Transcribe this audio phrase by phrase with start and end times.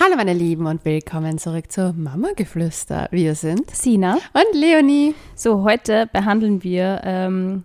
[0.00, 3.08] Hallo meine Lieben und willkommen zurück zu Mama Geflüster.
[3.10, 5.14] Wir sind Sina und Leonie.
[5.34, 7.62] So, heute behandeln wir ähm,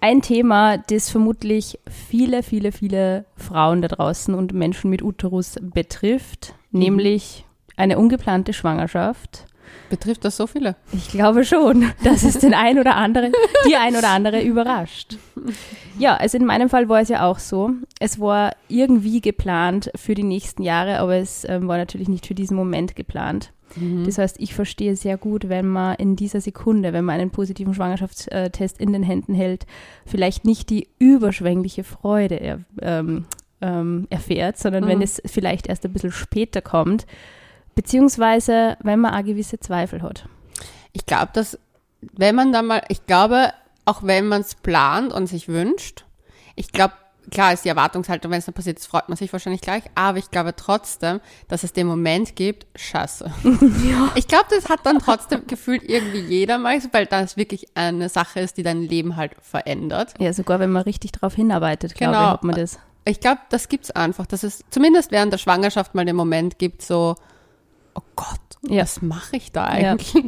[0.00, 6.54] ein Thema, das vermutlich viele, viele, viele Frauen da draußen und Menschen mit Uterus betrifft,
[6.70, 6.80] mhm.
[6.80, 7.46] nämlich
[7.76, 9.46] eine ungeplante Schwangerschaft.
[9.90, 10.76] Betrifft das so viele?
[10.92, 13.30] Ich glaube schon, dass es den ein oder andere,
[13.68, 15.16] die ein oder andere überrascht.
[15.98, 17.70] Ja, also in meinem Fall war es ja auch so.
[18.00, 22.34] Es war irgendwie geplant für die nächsten Jahre, aber es ähm, war natürlich nicht für
[22.34, 23.52] diesen Moment geplant.
[23.76, 24.04] Mhm.
[24.04, 27.74] Das heißt, ich verstehe sehr gut, wenn man in dieser Sekunde, wenn man einen positiven
[27.74, 29.66] Schwangerschaftstest in den Händen hält,
[30.06, 33.26] vielleicht nicht die überschwängliche Freude ähm,
[33.60, 34.88] ähm, erfährt, sondern mhm.
[34.88, 37.06] wenn es vielleicht erst ein bisschen später kommt,
[37.74, 40.28] beziehungsweise wenn man auch gewisse Zweifel hat.
[40.92, 41.58] Ich glaube, dass
[42.00, 43.52] wenn man da mal, ich glaube,
[43.84, 46.04] auch wenn man es plant und sich wünscht,
[46.54, 46.94] ich glaube,
[47.30, 50.30] klar ist die Erwartungshaltung, wenn es dann passiert, freut man sich wahrscheinlich gleich, aber ich
[50.30, 53.30] glaube trotzdem, dass es den Moment gibt, scheiße.
[53.84, 54.10] Ja.
[54.14, 58.40] Ich glaube, das hat dann trotzdem gefühlt irgendwie jeder mal, weil das wirklich eine Sache
[58.40, 60.14] ist, die dein Leben halt verändert.
[60.18, 62.24] Ja, sogar wenn man richtig darauf hinarbeitet, glaube genau.
[62.26, 62.78] ich, hat man das.
[63.04, 66.82] Ich glaube, das gibt's einfach, dass es zumindest während der Schwangerschaft mal den Moment gibt,
[66.82, 67.16] so,
[67.94, 68.82] oh Gott, ja.
[68.82, 70.14] was mache ich da eigentlich?
[70.14, 70.20] Ja.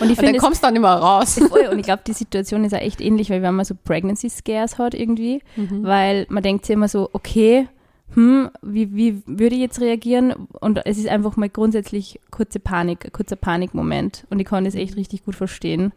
[0.00, 1.40] Und, ich und dann kommst du dann immer raus.
[1.48, 4.28] Voll, und ich glaube, die Situation ist ja echt ähnlich, weil wenn man so Pregnancy
[4.28, 5.84] Scares hat irgendwie, mhm.
[5.84, 7.68] weil man denkt sich immer so, okay,
[8.14, 10.32] hm, wie, wie würde ich jetzt reagieren?
[10.60, 14.26] Und es ist einfach mal grundsätzlich kurze Panik, kurzer Panikmoment.
[14.30, 14.98] Und ich kann das echt mhm.
[14.98, 15.92] richtig gut verstehen.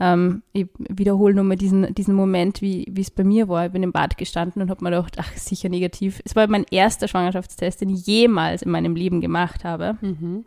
[0.00, 3.66] Ähm, ich wiederhole nur mal diesen, diesen Moment, wie es bei mir war.
[3.66, 6.20] Ich bin im Bad gestanden und habe mir gedacht, ach, sicher negativ.
[6.24, 9.96] Es war mein erster Schwangerschaftstest, den ich jemals in meinem Leben gemacht habe.
[10.00, 10.44] Mhm.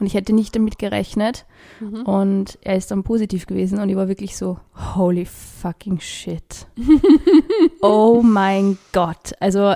[0.00, 1.46] Und ich hätte nicht damit gerechnet.
[1.80, 2.02] Mhm.
[2.02, 4.58] Und er ist dann positiv gewesen und ich war wirklich so,
[4.94, 6.66] holy fucking shit.
[7.82, 9.32] oh mein Gott.
[9.40, 9.74] Also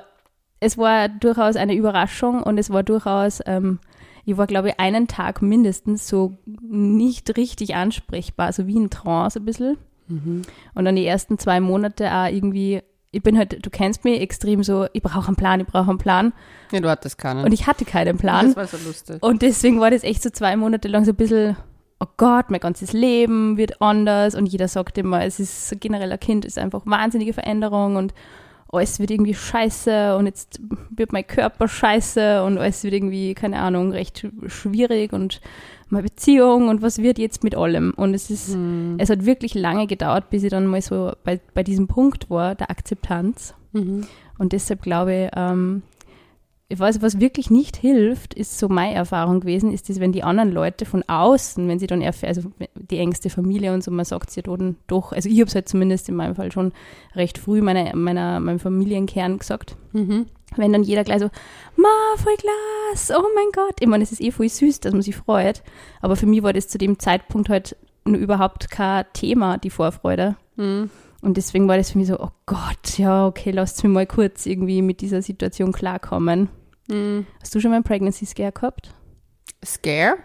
[0.61, 3.81] es war durchaus eine Überraschung und es war durchaus, ähm,
[4.25, 9.41] ich war glaube ich einen Tag mindestens so nicht richtig ansprechbar, so wie in Trance
[9.41, 9.77] ein bisschen.
[10.07, 10.43] Mhm.
[10.75, 12.83] Und dann die ersten zwei Monate auch irgendwie
[13.13, 15.99] ich bin halt, du kennst mich, extrem so, ich brauche einen Plan, ich brauche einen
[15.99, 16.33] Plan.
[16.73, 17.45] Ja, du hattest keinen.
[17.45, 18.47] Und ich hatte keinen Plan.
[18.47, 19.23] Das war so lustig.
[19.23, 21.57] Und deswegen war das echt so zwei Monate lang so ein bisschen,
[22.01, 26.21] oh Gott, mein ganzes Leben wird anders und jeder sagt immer, es ist generell ein
[26.21, 28.15] Kind, ist einfach wahnsinnige Veränderung und
[28.73, 30.59] alles wird irgendwie scheiße und jetzt
[30.89, 35.43] wird mein Körper scheiße und alles wird irgendwie, keine Ahnung, recht schwierig und
[35.93, 37.93] meine Beziehung und was wird jetzt mit allem.
[37.97, 38.97] Und es ist, mhm.
[38.99, 42.55] es hat wirklich lange gedauert, bis ich dann mal so bei, bei diesem Punkt war,
[42.55, 43.55] der Akzeptanz.
[43.73, 44.07] Mhm.
[44.39, 45.83] Und deshalb glaube ich, ähm,
[46.73, 50.23] ich weiß, was wirklich nicht hilft, ist so meine Erfahrung gewesen, ist das, wenn die
[50.23, 54.07] anderen Leute von außen, wenn sie dann erfahren, also die engste Familie und so, man
[54.07, 56.73] sagt sie dann doch, also ich habe es halt zumindest in meinem Fall schon
[57.15, 59.77] recht früh meiner, meiner, meinem Familienkern gesagt.
[59.93, 60.25] Mhm.
[60.57, 61.29] Wenn dann jeder gleich so,
[61.77, 63.77] ma, voll Glas, oh mein Gott.
[63.81, 65.63] Ich meine, es ist eh voll süß, dass man sich freut.
[66.01, 70.37] Aber für mich war das zu dem Zeitpunkt halt nur überhaupt kein Thema, die Vorfreude.
[70.57, 70.89] Mhm.
[71.21, 74.47] Und deswegen war das für mich so, oh Gott, ja, okay, lasst mich mal kurz
[74.47, 76.49] irgendwie mit dieser Situation klarkommen.
[76.89, 77.27] Mhm.
[77.41, 78.95] Hast du schon mal einen Pregnancy Scare gehabt?
[79.65, 80.17] Scare?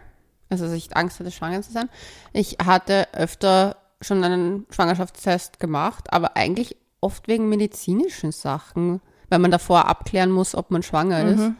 [0.49, 1.89] Also, dass ich Angst hatte, schwanger zu sein.
[2.33, 9.51] Ich hatte öfter schon einen Schwangerschaftstest gemacht, aber eigentlich oft wegen medizinischen Sachen weil man
[9.51, 11.29] davor abklären muss, ob man schwanger mhm.
[11.29, 11.51] ist.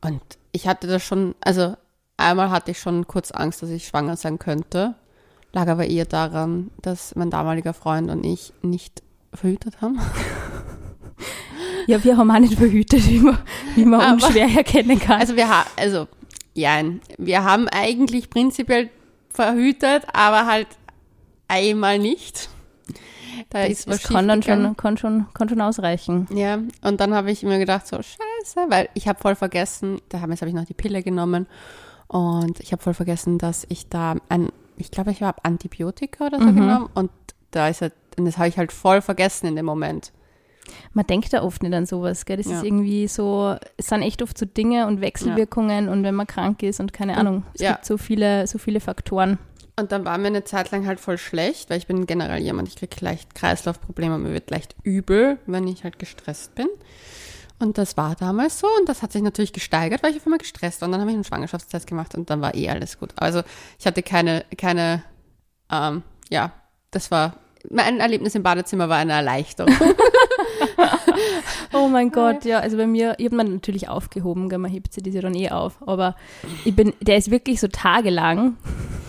[0.00, 1.76] Und ich hatte das schon, also
[2.16, 4.94] einmal hatte ich schon kurz Angst, dass ich schwanger sein könnte.
[5.52, 9.02] Lag aber eher daran, dass mein damaliger Freund und ich nicht
[9.32, 9.98] verhütet haben.
[11.88, 13.38] Ja, wir haben auch nicht verhütet, wie man,
[13.74, 15.22] wie man aber, unschwer erkennen kann.
[15.22, 16.06] Also wir haben, also
[16.52, 16.82] ja,
[17.16, 18.90] wir haben eigentlich prinzipiell
[19.30, 20.66] verhütet, aber halt
[21.48, 22.50] einmal nicht.
[23.48, 26.26] Da das, ist was das kann dann schon, kann, schon, kann schon ausreichen.
[26.30, 30.20] Ja, und dann habe ich mir gedacht, so scheiße, weil ich habe voll vergessen, da
[30.20, 31.46] habe hab ich noch die Pille genommen
[32.06, 36.38] und ich habe voll vergessen, dass ich da ein, ich glaube, ich habe Antibiotika oder
[36.38, 36.56] so mhm.
[36.56, 37.10] genommen und
[37.50, 40.12] da ist halt, und das habe ich halt voll vergessen in dem Moment.
[40.92, 42.36] Man denkt da oft nicht an sowas, gell?
[42.36, 42.58] Das ja.
[42.58, 45.92] ist irgendwie so, es sind echt oft so Dinge und Wechselwirkungen ja.
[45.92, 47.72] und wenn man krank ist und keine Ahnung, es ja.
[47.72, 49.38] gibt so viele, so viele Faktoren.
[49.78, 52.66] Und dann war mir eine Zeit lang halt voll schlecht, weil ich bin generell jemand,
[52.66, 56.66] ich kriege leicht Kreislaufprobleme, mir wird leicht übel, wenn ich halt gestresst bin.
[57.60, 60.38] Und das war damals so und das hat sich natürlich gesteigert, weil ich auf einmal
[60.38, 60.86] gestresst war.
[60.86, 63.12] Und dann habe ich einen Schwangerschaftstest gemacht und dann war eh alles gut.
[63.16, 63.42] Also
[63.78, 65.02] ich hatte keine, keine,
[65.70, 66.52] ähm, ja,
[66.90, 67.36] das war,
[67.70, 69.74] mein Erlebnis im Badezimmer war eine Erleichterung.
[71.72, 75.02] oh mein Gott, ja, also bei mir, ich habe man natürlich aufgehoben, man hebt sie
[75.02, 76.16] diese dann eh auf, aber
[76.64, 78.56] ich bin, der ist wirklich so tagelang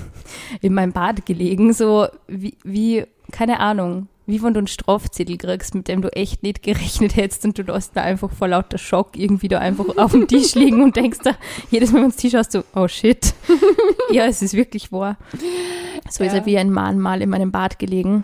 [0.61, 5.73] in meinem Bad gelegen, so wie, wie keine Ahnung, wie wenn du einen Strafzettel kriegst,
[5.73, 9.17] mit dem du echt nicht gerechnet hättest und du lässt da einfach vor lauter Schock
[9.17, 11.35] irgendwie da einfach auf dem Tisch liegen und denkst da,
[11.71, 13.33] jedes Mal, wenn du Tisch hast, so, oh shit.
[14.11, 15.17] ja, es ist wirklich wahr.
[16.09, 16.29] So ja.
[16.29, 18.23] ist er wie ein Mahnmal in meinem Bad gelegen.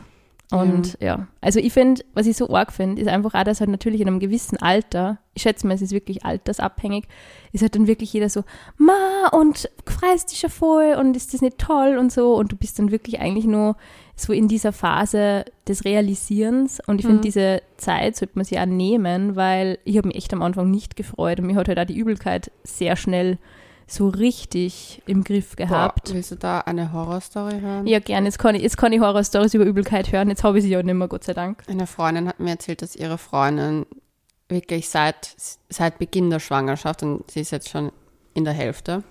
[0.52, 1.28] Und ja, ja.
[1.42, 4.08] also ich finde, was ich so arg finde, ist einfach auch, dass halt natürlich in
[4.08, 7.06] einem gewissen Alter, ich schätze mal, es ist wirklich altersabhängig,
[7.52, 8.44] ist halt dann wirklich jeder so,
[8.78, 12.56] ma, und freust dich ja voll und ist das nicht toll und so und du
[12.56, 13.76] bist dann wirklich eigentlich nur
[14.16, 17.24] so in dieser Phase des Realisierens und ich finde, mhm.
[17.24, 20.96] diese Zeit sollte man sich auch nehmen, weil ich habe mich echt am Anfang nicht
[20.96, 23.40] gefreut und mir hat halt auch die Übelkeit sehr schnell
[23.88, 26.06] so richtig im Griff gehabt.
[26.06, 27.86] Boah, willst du da eine Horrorstory hören?
[27.88, 28.28] Ja, gerne.
[28.28, 30.30] Jetzt kann ich, jetzt kann ich Horrorstories über Übelkeit hören.
[30.30, 31.64] Jetzt habe ich sie ja nicht mehr, Gott sei Dank.
[31.68, 33.86] Eine Freundin hat mir erzählt, dass ihre Freundin
[34.50, 35.36] wirklich seit,
[35.70, 37.92] seit Beginn der Schwangerschaft, und sie ist jetzt schon
[38.34, 39.04] in der Hälfte,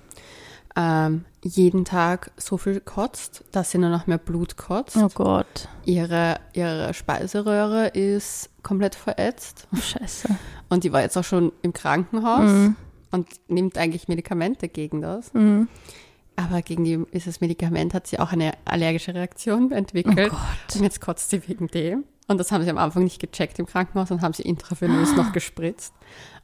[0.77, 4.97] ähm, jeden Tag so viel kotzt, dass sie nur noch mehr Blut kotzt.
[4.97, 5.69] Oh Gott.
[5.85, 9.69] Ihre, ihre Speiseröhre ist komplett verätzt.
[9.73, 10.29] Oh, scheiße.
[10.69, 12.51] Und die war jetzt auch schon im Krankenhaus.
[12.51, 12.77] Mhm
[13.15, 15.33] und nimmt eigentlich Medikamente gegen das.
[15.33, 15.69] Mhm.
[16.37, 20.33] Aber gegen die, dieses Medikament hat sie auch eine allergische Reaktion entwickelt.
[20.33, 20.77] Oh Gott.
[20.77, 22.05] Und jetzt kotzt sie wegen dem.
[22.27, 25.17] Und das haben sie am Anfang nicht gecheckt im Krankenhaus und haben sie intravenös ah.
[25.17, 25.95] noch gespritzt.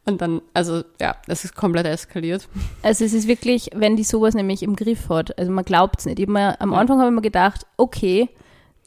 [0.06, 2.48] Und dann, also ja, das ist komplett eskaliert.
[2.82, 6.06] Also es ist wirklich, wenn die sowas nämlich im Griff hat, also man glaubt es
[6.06, 6.20] nicht.
[6.20, 8.28] Ich mir, am Anfang habe ich mir gedacht, okay,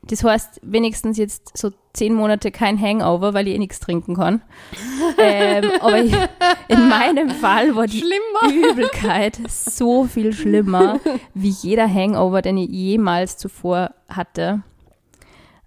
[0.08, 4.42] das heißt wenigstens jetzt so zehn Monate kein Hangover, weil ich eh nichts trinken kann.
[5.18, 6.14] ähm, aber ich,
[6.68, 8.70] in meinem Fall war die schlimmer.
[8.72, 11.00] Übelkeit so viel schlimmer
[11.34, 14.64] wie jeder Hangover, den ich jemals zuvor hatte,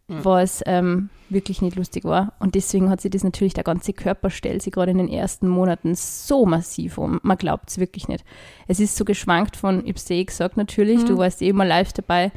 [0.09, 0.25] mhm.
[0.25, 2.35] was ähm, wirklich nicht lustig war.
[2.39, 5.49] Und deswegen hat sich das natürlich, der ganze Körper stellt sich gerade in den ersten
[5.49, 7.21] Monaten so massiv um.
[7.23, 8.25] Man glaubt es wirklich nicht.
[8.67, 11.07] Es ist so geschwankt von, ich habe es eh gesagt natürlich, mhm.
[11.07, 12.33] du warst eh immer live dabei,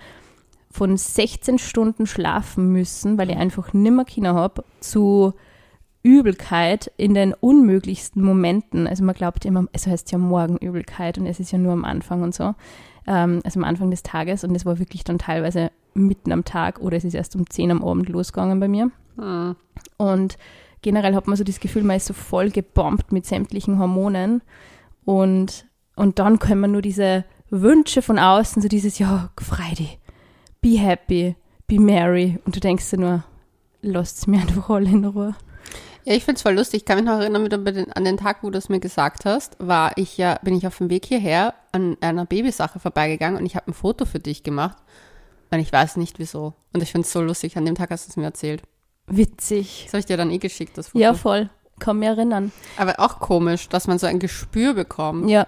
[0.72, 5.34] von 16 Stunden schlafen müssen, weil ich einfach nimmer Kinder habe, zu
[6.04, 8.88] Übelkeit in den unmöglichsten Momenten.
[8.88, 12.22] Also man glaubt immer, es heißt ja Morgenübelkeit und es ist ja nur am Anfang
[12.22, 12.56] und so.
[13.08, 16.80] Ähm, also am Anfang des Tages und es war wirklich dann teilweise mitten am Tag
[16.80, 18.92] oder es ist erst um 10 am Abend losgegangen bei mir.
[19.18, 19.56] Mhm.
[19.98, 20.38] Und
[20.82, 24.42] generell hat man so das Gefühl, man ist so voll gebombt mit sämtlichen Hormonen
[25.04, 29.90] und, und dann können man nur diese Wünsche von außen, so dieses, ja, frei die,
[30.62, 31.36] be happy,
[31.68, 32.40] be merry.
[32.46, 33.24] Und du denkst dir nur,
[33.82, 35.36] lasst es mir einfach alle in Ruhe.
[36.06, 36.82] Ja, ich finde es voll lustig.
[36.82, 39.58] Ich kann mich noch erinnern, den, an den Tag, wo du es mir gesagt hast,
[39.60, 43.56] war ich ja, bin ich auf dem Weg hierher an einer Babysache vorbeigegangen und ich
[43.56, 44.78] habe ein Foto für dich gemacht.
[45.52, 46.54] Und ich weiß nicht wieso.
[46.74, 47.58] Und ich finde es so lustig.
[47.58, 48.62] An dem Tag hast du es mir erzählt.
[49.08, 49.84] Witzig.
[49.86, 51.00] Das habe ich dir dann eh geschickt, das Foto.
[51.00, 51.50] Ja, voll.
[51.80, 52.52] Kann mich erinnern.
[52.78, 55.30] Aber auch komisch, dass man so ein Gespür bekommt.
[55.30, 55.48] Ja.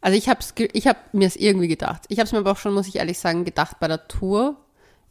[0.00, 0.40] Also ich habe
[0.72, 2.04] ich hab mir es irgendwie gedacht.
[2.08, 4.56] Ich habe es mir aber auch schon, muss ich ehrlich sagen, gedacht bei der Tour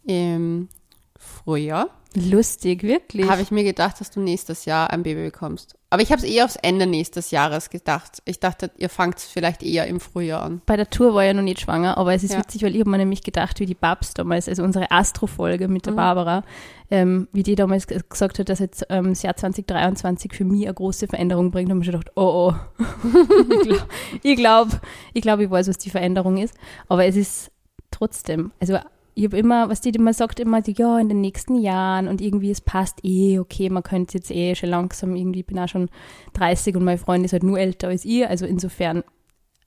[0.05, 0.69] im
[1.17, 1.89] Frühjahr.
[2.15, 3.29] Lustig, wirklich.
[3.29, 5.75] Habe ich mir gedacht, dass du nächstes Jahr ein Baby bekommst.
[5.91, 8.21] Aber ich habe es eher aufs Ende nächstes Jahres gedacht.
[8.25, 10.61] Ich dachte, ihr fangt vielleicht eher im Frühjahr an.
[10.65, 12.39] Bei der Tour war ja noch nicht schwanger, aber es ist ja.
[12.39, 15.85] witzig, weil ich habe mir nämlich gedacht, wie die Babs damals, also unsere Astro-Folge mit
[15.85, 15.97] der mhm.
[15.97, 16.43] Barbara,
[16.91, 20.73] ähm, wie die damals gesagt hat, dass jetzt ähm, das Jahr 2023 für mich eine
[20.73, 22.55] große Veränderung bringt, habe ich mir schon gedacht, oh oh.
[24.23, 24.79] ich glaube,
[25.13, 26.55] ich, glaub, ich weiß, was die Veränderung ist.
[26.87, 27.51] Aber es ist
[27.91, 28.79] trotzdem, also
[29.19, 32.51] ich habe immer, was die man sagt immer, ja, in den nächsten Jahren und irgendwie
[32.51, 35.89] es passt eh, okay, man könnte jetzt eh schon langsam irgendwie, ich bin auch schon
[36.33, 39.03] 30 und meine Freundin ist halt nur älter als ich, also insofern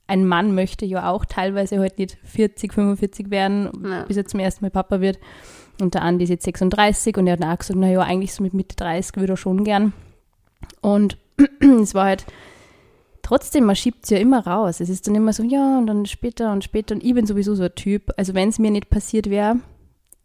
[0.07, 4.05] ein Mann möchte ja auch teilweise halt nicht 40, 45 werden, ja.
[4.05, 5.19] bis er zum ersten Mal Papa wird.
[5.81, 8.53] Und der Andi ist jetzt 36 und er hat auch gesagt, naja, eigentlich so mit
[8.53, 9.93] Mitte 30 würde er schon gern.
[10.81, 11.19] Und
[11.61, 12.27] es war halt
[13.23, 14.81] trotzdem, man schiebt es ja immer raus.
[14.81, 16.95] Es ist dann immer so, ja, und dann später und später.
[16.95, 18.13] Und ich bin sowieso so ein Typ.
[18.17, 19.57] Also wenn es mir nicht passiert wäre,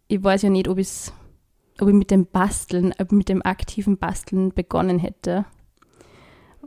[0.08, 5.00] ich weiß ja nicht, ob, ob ich mit dem Basteln, mit dem aktiven Basteln begonnen
[5.00, 5.46] hätte.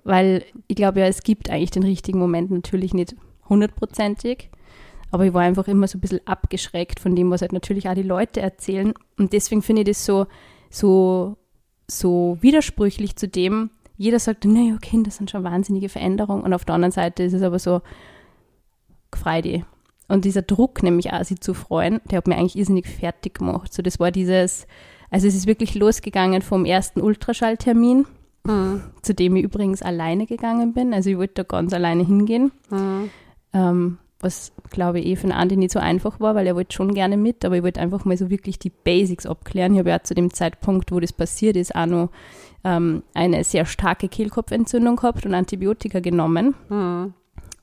[0.02, 3.16] Weil ich glaube ja, es gibt eigentlich den richtigen Moment natürlich nicht
[3.49, 4.50] hundertprozentig.
[5.10, 7.94] Aber ich war einfach immer so ein bisschen abgeschreckt von dem, was halt natürlich auch
[7.94, 8.94] die Leute erzählen.
[9.18, 10.26] Und deswegen finde ich das so,
[10.70, 11.37] so,
[11.88, 13.70] so widersprüchlich zu dem,
[14.00, 16.42] jeder sagt, naja, okay, das sind schon wahnsinnige Veränderungen.
[16.42, 17.83] Und auf der anderen Seite ist es aber so,
[19.14, 19.62] frei die.
[20.09, 23.75] Und dieser Druck, nämlich auch sich zu freuen, der hat mir eigentlich irrsinnig fertig gemacht.
[23.75, 24.66] So, das war dieses,
[25.11, 28.07] also es ist wirklich losgegangen vom ersten Ultraschalltermin,
[28.45, 28.80] mhm.
[29.02, 30.95] zu dem ich übrigens alleine gegangen bin.
[30.95, 32.52] Also ich wollte da ganz alleine hingehen.
[32.71, 33.11] Mhm.
[33.52, 36.74] Ähm, was glaube ich eh für einen Andi nicht so einfach war, weil er wollte
[36.74, 39.72] schon gerne mit, aber ich wollte einfach mal so wirklich die Basics abklären.
[39.72, 42.10] Ich habe ja zu dem Zeitpunkt, wo das passiert ist, auch noch
[42.62, 46.54] ähm, eine sehr starke Kehlkopfentzündung gehabt und Antibiotika genommen.
[46.68, 47.14] Mhm.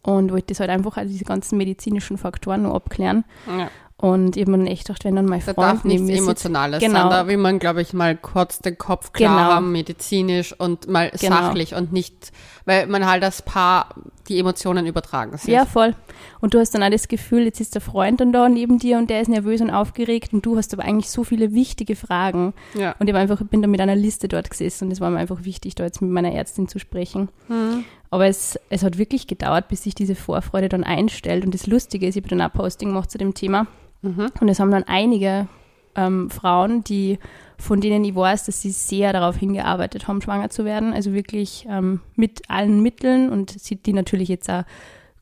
[0.04, 3.26] Und wollte das halt einfach, also diese ganzen medizinischen Faktoren noch abklären.
[3.46, 3.70] Ja.
[4.00, 7.02] Und ich habe mir echt gedacht, wenn dann mein Freund da darf nichts Emotionales genau.
[7.02, 7.10] sein.
[7.10, 9.56] Da will man, glaube ich, mal kurz den Kopf klar genau.
[9.56, 11.36] haben, medizinisch und mal genau.
[11.36, 12.32] sachlich und nicht,
[12.66, 13.96] weil man halt das Paar
[14.28, 15.50] die Emotionen übertragen sieht.
[15.50, 15.96] Ja, voll.
[16.42, 19.00] Und du hast dann auch das Gefühl, jetzt ist der Freund dann da neben dir
[19.00, 22.54] und der ist nervös und aufgeregt und du hast aber eigentlich so viele wichtige Fragen.
[22.76, 22.94] Ja.
[23.00, 25.44] Und ich einfach, bin dann mit einer Liste dort gesessen und es war mir einfach
[25.44, 27.30] wichtig, da jetzt mit meiner Ärztin zu sprechen.
[27.48, 27.84] Mhm.
[28.12, 31.44] Aber es, es hat wirklich gedauert, bis sich diese Vorfreude dann einstellt.
[31.46, 33.66] Und das Lustige ist, ich habe dann auch Posting gemacht zu dem Thema.
[34.02, 34.28] Mhm.
[34.40, 35.48] Und es haben dann einige
[35.96, 37.20] ähm, Frauen, die
[37.60, 40.94] von denen ich weiß, dass sie sehr darauf hingearbeitet haben, schwanger zu werden.
[40.94, 43.56] Also wirklich ähm, mit allen Mitteln und
[43.88, 44.64] die natürlich jetzt auch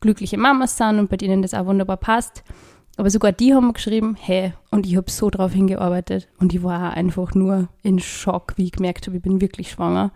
[0.02, 2.44] glückliche Mamas sind und bei denen das auch wunderbar passt.
[2.98, 6.30] Aber sogar die haben geschrieben, hey, und ich habe so darauf hingearbeitet.
[6.40, 10.12] Und ich war einfach nur in Schock, wie ich gemerkt habe, ich bin wirklich schwanger.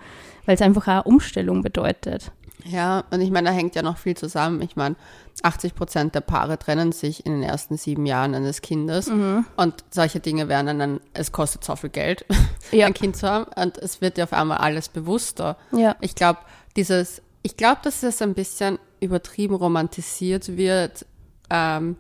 [0.45, 2.31] Weil es einfach auch eine Umstellung bedeutet.
[2.65, 4.61] Ja, und ich meine, da hängt ja noch viel zusammen.
[4.61, 4.95] Ich meine,
[5.43, 9.07] 80 Prozent der Paare trennen sich in den ersten sieben Jahren eines Kindes.
[9.07, 9.45] Mhm.
[9.55, 12.25] Und solche Dinge werden dann, es kostet so viel Geld,
[12.71, 12.87] ja.
[12.87, 13.45] ein Kind zu haben.
[13.55, 15.57] Und es wird ja auf einmal alles bewusster.
[15.71, 15.95] Ja.
[16.01, 16.39] Ich glaube,
[16.75, 21.05] dieses, ich glaube, dass es ein bisschen übertrieben romantisiert wird,
[21.49, 21.95] ähm,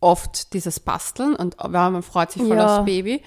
[0.00, 2.78] oft dieses Basteln und man freut sich voll ja.
[2.78, 3.22] aufs Baby.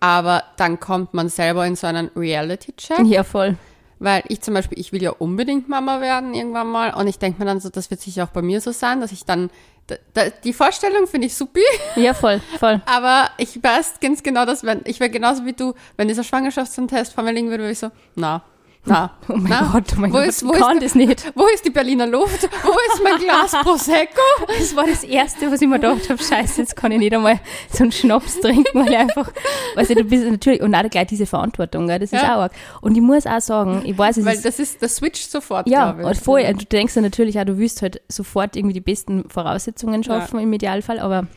[0.00, 3.06] Aber dann kommt man selber in so einen Reality-Check.
[3.06, 3.56] Ja, voll.
[4.02, 6.92] Weil ich zum Beispiel, ich will ja unbedingt Mama werden irgendwann mal.
[6.92, 9.12] Und ich denke mir dann so, das wird sicher auch bei mir so sein, dass
[9.12, 9.48] ich dann,
[9.86, 11.60] da, da, die Vorstellung finde ich super.
[11.94, 12.82] Ja, voll, voll.
[12.86, 17.12] Aber ich weiß ganz genau, dass wenn, ich wäre genauso wie du, wenn dieser Schwangerschaftstest
[17.12, 18.42] vor mir liegen würde, würde ich so, na,
[18.84, 21.32] na, oh mein na, Gott, oh mein wo Gott, ist, wo kann ist, das nicht.
[21.36, 22.42] Wo ist die Berliner Luft?
[22.64, 24.20] Wo ist mein Glas Prosecco?
[24.48, 27.38] Das war das Erste, was ich mir gedacht habe, scheiße, jetzt kann ich nicht einmal
[27.70, 29.30] so einen Schnaps trinken, weil ich einfach,
[29.76, 32.34] weißt du, du bist natürlich, und auch gleich diese Verantwortung, gell, das ist ja.
[32.34, 32.52] auch arg.
[32.80, 35.68] Und ich muss auch sagen, ich weiß, es Weil ist, das ist, das switcht sofort,
[35.68, 39.28] Ja, und vorher, du denkst ja natürlich auch, du willst halt sofort irgendwie die besten
[39.28, 40.42] Voraussetzungen schaffen ja.
[40.42, 41.28] im Idealfall, aber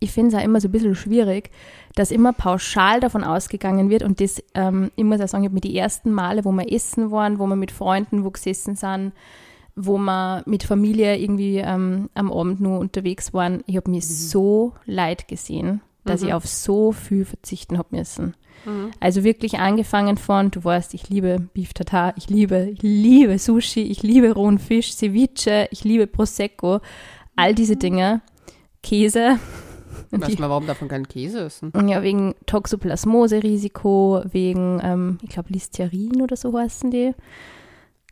[0.00, 1.50] ich finde es auch immer so ein bisschen schwierig,
[1.98, 5.54] dass immer pauschal davon ausgegangen wird und das, ähm, ich muss auch sagen, ich habe
[5.54, 9.12] mir die ersten Male, wo wir essen waren, wo wir mit Freunden wo gesessen sind,
[9.74, 14.12] wo wir mit Familie irgendwie ähm, am Abend nur unterwegs waren, ich habe mich mhm.
[14.12, 16.28] so leid gesehen, dass mhm.
[16.28, 18.36] ich auf so viel verzichten habe müssen.
[18.64, 18.92] Mhm.
[19.00, 23.82] Also wirklich angefangen von, du weißt, ich liebe Beef Tartar, ich liebe, ich liebe Sushi,
[23.82, 26.78] ich liebe rohen Fisch, Ceviche, ich liebe Prosecco,
[27.34, 27.78] all diese mhm.
[27.80, 28.20] Dinge,
[28.84, 29.40] Käse,
[30.10, 31.72] Weiß man, warum davon keinen Käse essen?
[31.86, 37.14] Ja, wegen Toxoplasmose-Risiko, wegen, ähm, ich glaube, Listerin oder so heißen die.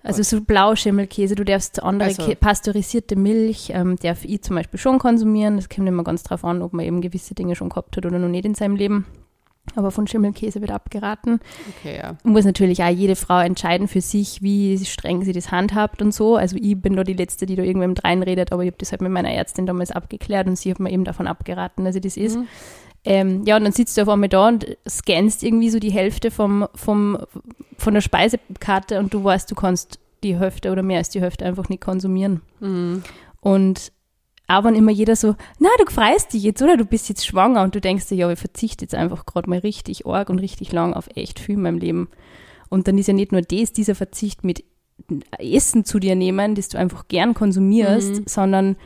[0.02, 2.32] Also so Blauschimmelkäse, du darfst andere also.
[2.38, 5.56] pasteurisierte Milch, ähm, darf ich zum Beispiel schon konsumieren.
[5.56, 8.18] Das kommt immer ganz drauf an, ob man eben gewisse Dinge schon gehabt hat oder
[8.18, 9.04] noch nicht in seinem Leben.
[9.74, 11.40] Aber von Schimmelkäse wird abgeraten.
[11.78, 12.16] Okay, ja.
[12.22, 16.36] Muss natürlich auch jede Frau entscheiden für sich, wie streng sie das handhabt und so.
[16.36, 19.02] Also ich bin da die Letzte, die da irgendwem reinredet, aber ich habe das halt
[19.02, 22.16] mit meiner Ärztin damals abgeklärt und sie hat mir eben davon abgeraten, dass sie das
[22.16, 22.36] ist.
[22.36, 22.46] Mhm.
[23.04, 26.30] Ähm, ja, und dann sitzt du auf einmal da und scannst irgendwie so die Hälfte
[26.30, 27.18] vom, vom,
[27.78, 31.44] von der Speisekarte und du weißt, du kannst die Hälfte oder mehr als die Hälfte
[31.44, 32.40] einfach nicht konsumieren.
[32.60, 33.04] Mhm.
[33.40, 33.92] Und
[34.48, 36.76] wenn immer jeder so, na, du freust dich jetzt, oder?
[36.76, 39.58] Du bist jetzt schwanger und du denkst dir, ja, ich verzichte jetzt einfach gerade mal
[39.58, 42.08] richtig arg und richtig lang auf echt viel in meinem Leben.
[42.68, 44.64] Und dann ist ja nicht nur das, dieser Verzicht mit
[45.38, 48.24] Essen zu dir nehmen, das du einfach gern konsumierst, mhm.
[48.26, 48.76] sondern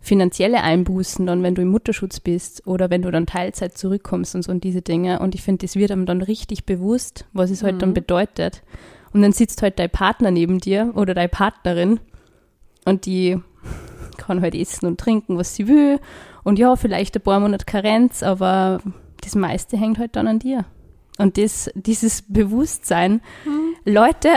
[0.00, 4.42] finanzielle Einbußen dann, wenn du im Mutterschutz bist oder wenn du dann Teilzeit zurückkommst und
[4.42, 5.20] so und diese Dinge.
[5.20, 7.66] Und ich finde, das wird einem dann richtig bewusst, was es mhm.
[7.66, 7.94] halt dann mhm.
[7.94, 8.62] bedeutet.
[9.12, 12.00] Und dann sitzt halt dein Partner neben dir oder deine Partnerin
[12.84, 13.38] und die
[14.16, 16.00] kann halt essen und trinken, was sie will.
[16.44, 18.80] Und ja, vielleicht ein paar Monate Karenz, aber
[19.20, 20.64] das meiste hängt halt dann an dir.
[21.18, 23.74] Und das, dieses Bewusstsein, mhm.
[23.84, 24.28] Leute,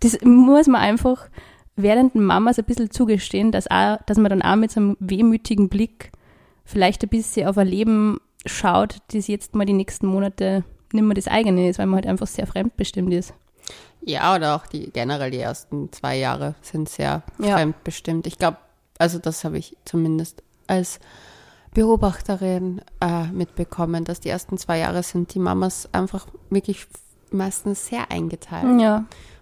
[0.00, 1.28] das muss man einfach
[1.76, 5.68] während Mamas ein bisschen zugestehen, dass, auch, dass man dann auch mit so einem wehmütigen
[5.68, 6.12] Blick
[6.64, 11.14] vielleicht ein bisschen auf ein Leben schaut, das jetzt mal die nächsten Monate nicht mehr
[11.14, 13.34] das eigene ist, weil man halt einfach sehr fremdbestimmt ist.
[14.02, 17.56] Ja, oder auch die generell die ersten zwei Jahre sind sehr ja.
[17.56, 18.26] fremdbestimmt.
[18.26, 18.58] Ich glaube,
[18.98, 21.00] also das habe ich zumindest als
[21.72, 26.86] Beobachterin äh, mitbekommen, dass die ersten zwei Jahre sind die Mamas einfach wirklich
[27.30, 28.80] meistens sehr eingeteilt.
[28.80, 28.98] Ja.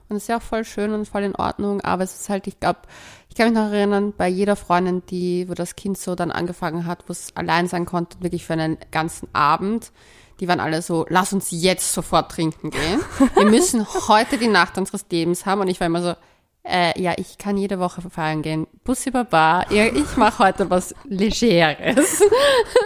[0.09, 2.47] Und das ist ja auch voll schön und voll in Ordnung, aber es ist halt,
[2.47, 2.81] ich glaube,
[3.29, 6.87] ich kann mich noch erinnern, bei jeder Freundin, die, wo das Kind so dann angefangen
[6.87, 9.93] hat, wo es allein sein konnte, wirklich für einen ganzen Abend,
[10.41, 13.01] die waren alle so, lass uns jetzt sofort trinken gehen.
[13.35, 15.61] Wir müssen heute die Nacht unseres Lebens haben.
[15.61, 16.15] Und ich war immer so,
[16.65, 18.67] äh, ja, ich kann jede Woche feiern gehen.
[18.85, 22.23] Bussi Baba, ich mache heute was Legeres.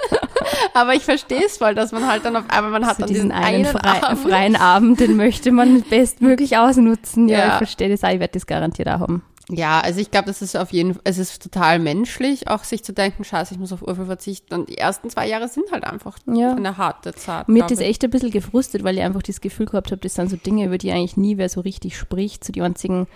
[0.75, 3.09] Aber ich verstehe es voll, dass man halt dann auf einmal, man hat also dann
[3.09, 4.19] diesen, diesen einen, frei, Abend.
[4.21, 7.29] freien Abend, den möchte man bestmöglich ausnutzen.
[7.29, 7.49] Ja, ja.
[7.49, 9.23] ich verstehe das auch, ich werde das garantiert auch haben.
[9.49, 12.83] Ja, also ich glaube, das ist auf jeden Fall, es ist total menschlich, auch sich
[12.83, 14.55] zu denken, scheiße, ich muss auf Urlaub verzichten.
[14.55, 16.53] Und die ersten zwei Jahre sind halt einfach ja.
[16.53, 17.49] eine harte Zeit.
[17.49, 20.15] Mir hat das echt ein bisschen gefrustet, weil ich einfach das Gefühl gehabt habe, das
[20.15, 22.43] sind so Dinge, über die eigentlich nie wer so richtig spricht.
[22.43, 23.07] So die einzigen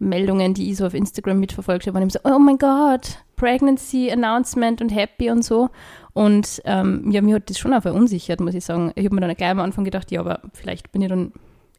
[0.00, 4.10] Meldungen, die ich so auf Instagram mitverfolgt habe, waren immer so, oh mein Gott, Pregnancy
[4.10, 5.68] Announcement und Happy und so.
[6.14, 8.92] Und ähm, ja, mir hat das schon auch verunsichert, muss ich sagen.
[8.96, 11.32] Ich habe mir dann gleich am Anfang gedacht, ja, aber vielleicht bin ich dann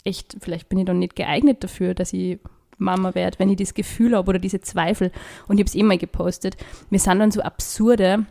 [0.04, 2.40] echt, vielleicht bin ich dann nicht geeignet dafür, dass ich
[2.78, 5.12] Mama werde, wenn ich das Gefühl habe oder diese Zweifel.
[5.48, 6.58] Und ich habe es eh mal gepostet.
[6.90, 8.26] Mir sind dann so absurde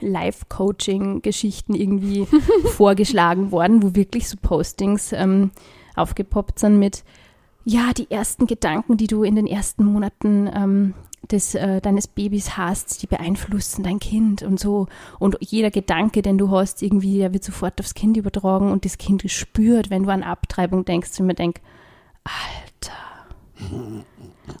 [0.00, 2.26] Live-Coaching-Geschichten irgendwie
[2.76, 5.50] vorgeschlagen worden, wo wirklich so Postings ähm,
[5.96, 7.04] aufgepoppt sind mit,
[7.64, 10.94] ja, die ersten Gedanken, die du in den ersten Monaten ähm,
[11.30, 14.86] des, äh, deines Babys hast, die beeinflussen dein Kind und so.
[15.18, 18.98] Und jeder Gedanke, den du hast, irgendwie, der wird sofort aufs Kind übertragen und das
[18.98, 21.60] Kind spürt, wenn du an Abtreibung denkst und mir denk,
[22.24, 22.92] Alter,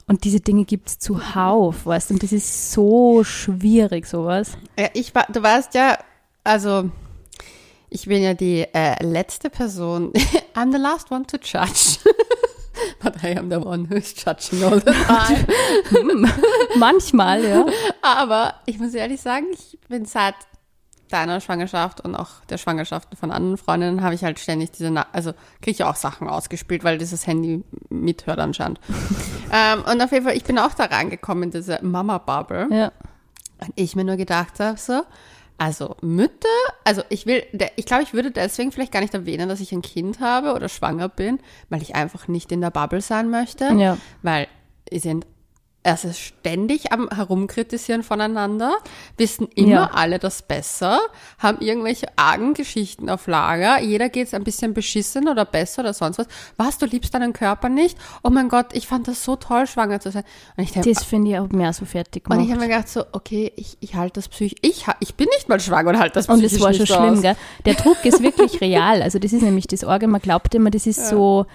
[0.06, 2.14] und diese Dinge gibt es zuhauf, weißt du?
[2.14, 4.56] Und das ist so schwierig, sowas.
[4.78, 5.98] Ja, ich war, du weißt ja,
[6.42, 6.90] also
[7.90, 10.12] ich bin ja die äh, letzte Person.
[10.54, 11.98] I'm the last one to judge.
[13.02, 16.28] But I am the one who's judging all the time.
[16.78, 17.66] Manchmal, ja.
[18.02, 20.34] Aber ich muss ehrlich sagen, ich bin seit
[21.10, 25.06] deiner Schwangerschaft und auch der Schwangerschaften von anderen Freundinnen habe ich halt ständig diese, Na
[25.12, 28.80] also kriege ich auch Sachen ausgespielt, weil dieses Handy mithört anscheinend.
[29.52, 32.68] ähm, und auf jeden Fall, ich bin auch da reingekommen in diese Mama-Bubble.
[32.70, 32.92] Ja.
[33.58, 35.02] Und ich mir nur gedacht habe, so,
[35.56, 36.48] also Mütter,
[36.84, 37.44] also ich will,
[37.76, 40.68] ich glaube, ich würde deswegen vielleicht gar nicht erwähnen, dass ich ein Kind habe oder
[40.68, 43.72] schwanger bin, weil ich einfach nicht in der Bubble sein möchte.
[43.72, 43.98] Ja.
[44.22, 44.48] Weil
[44.92, 45.26] sind
[45.84, 48.78] ist ständig am Herumkritisieren voneinander,
[49.18, 49.90] wissen immer ja.
[49.92, 50.98] alle das besser,
[51.38, 55.92] haben irgendwelche argen Geschichten auf Lager, jeder geht es ein bisschen beschissen oder besser oder
[55.92, 56.26] sonst was.
[56.56, 57.98] Was, du liebst deinen Körper nicht?
[58.22, 60.24] Oh mein Gott, ich fand das so toll, schwanger zu sein.
[60.56, 62.38] Und ich denk, das finde ich auch mehr so fertig gemacht.
[62.38, 65.28] Und ich habe mir gedacht so, okay, ich, ich halte das psychisch, ich, ich bin
[65.36, 67.36] nicht mal schwanger und halte das psychisch Und das war schon schlimm, gell?
[67.66, 69.02] Der Druck ist wirklich real.
[69.02, 71.08] Also das ist nämlich das Orge, man glaubt immer, das ist ja.
[71.10, 71.46] so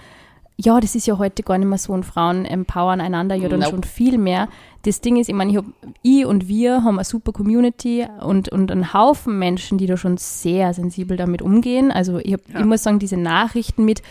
[0.62, 3.60] ja, das ist ja heute gar nicht mehr so und Frauen empowern einander ja dann
[3.60, 3.70] nope.
[3.70, 4.48] schon viel mehr.
[4.82, 5.64] Das Ding ist, ich meine, ich, hab,
[6.02, 10.18] ich und wir haben eine super Community und, und einen Haufen Menschen, die da schon
[10.18, 11.90] sehr sensibel damit umgehen.
[11.90, 12.60] Also ich, hab, ja.
[12.60, 14.02] ich muss sagen, diese Nachrichten mit,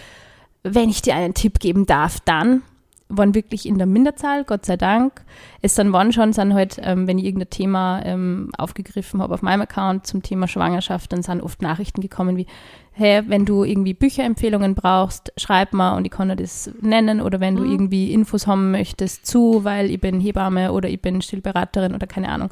[0.63, 2.63] wenn ich dir einen Tipp geben darf, dann
[3.10, 5.24] waren wirklich in der Minderzahl, Gott sei Dank.
[5.62, 9.41] Es dann waren schon, sind halt, ähm, wenn ich irgendein Thema ähm, aufgegriffen habe auf
[9.41, 12.45] meinem Account zum Thema Schwangerschaft, dann sind oft Nachrichten gekommen wie,
[12.91, 17.39] hey, wenn du irgendwie Bücherempfehlungen brauchst, schreib mal und ich kann dir das nennen oder
[17.39, 17.72] wenn du mhm.
[17.72, 22.30] irgendwie Infos haben möchtest zu, weil ich bin Hebamme oder ich bin Stillberaterin oder keine
[22.30, 22.52] Ahnung.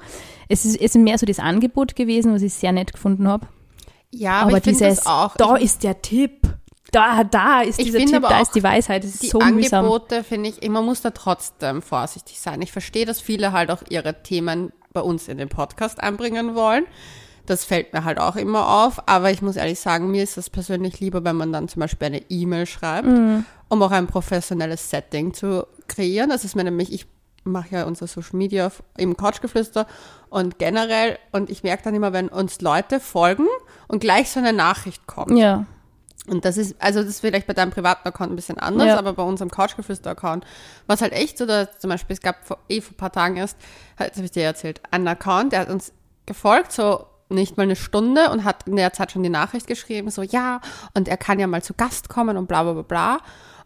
[0.49, 3.47] Es ist, es ist mehr so das Angebot gewesen, was ich sehr nett gefunden habe.
[4.09, 5.35] Ja, aber, aber dieses, auch.
[5.35, 6.46] Da ist der Tipp
[6.91, 9.03] da, da ist dieser Tipp, da ist die Weisheit.
[9.03, 12.61] Das ist die so Angebote finde ich, man muss da trotzdem vorsichtig sein.
[12.61, 16.85] Ich verstehe, dass viele halt auch ihre Themen bei uns in den Podcast einbringen wollen.
[17.45, 19.07] Das fällt mir halt auch immer auf.
[19.07, 22.07] Aber ich muss ehrlich sagen, mir ist es persönlich lieber, wenn man dann zum Beispiel
[22.07, 23.45] eine E-Mail schreibt, mhm.
[23.69, 26.29] um auch ein professionelles Setting zu kreieren.
[26.29, 27.05] Das ist mir nämlich, ich
[27.43, 29.87] mache ja unsere Social Media im Couchgeflüster
[30.29, 33.47] und generell und ich merke dann immer, wenn uns Leute folgen
[33.87, 35.37] und gleich so eine Nachricht kommt.
[35.37, 35.65] Ja
[36.27, 38.97] und das ist, also das ist vielleicht bei deinem privaten Account ein bisschen anders, ja.
[38.97, 40.45] aber bei unserem Couchgeflüster-Account
[40.85, 43.11] war es halt echt so, dass zum Beispiel, es gab vor, eh vor ein paar
[43.11, 43.57] Tagen erst,
[43.97, 45.93] das habe ich dir erzählt, einen Account, der hat uns
[46.25, 50.09] gefolgt, so nicht mal eine Stunde und hat in der Zeit schon die Nachricht geschrieben,
[50.09, 50.61] so ja,
[50.93, 53.17] und er kann ja mal zu Gast kommen und bla bla bla bla.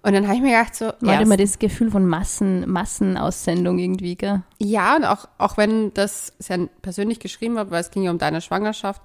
[0.03, 0.91] Und dann habe ich mir gedacht, so.
[0.99, 4.41] Man hat immer das Gefühl von Massen, Massenaussendung irgendwie, gell?
[4.57, 8.17] Ja, und auch, auch wenn das sehr persönlich geschrieben war, weil es ging ja um
[8.17, 9.01] deine Schwangerschaft,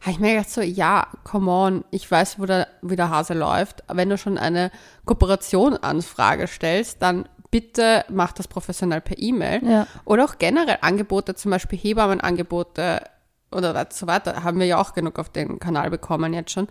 [0.00, 3.34] habe ich mir gedacht, so, ja, come on, ich weiß, wo der, wie der Hase
[3.34, 3.84] läuft.
[3.92, 4.70] Wenn du schon eine
[5.04, 9.62] Kooperation-Anfrage stellst, dann bitte mach das professionell per E-Mail.
[9.64, 9.86] Ja.
[10.06, 13.02] Oder auch generell Angebote, zum Beispiel Hebammenangebote
[13.50, 16.68] oder so weiter, haben wir ja auch genug auf den Kanal bekommen jetzt schon.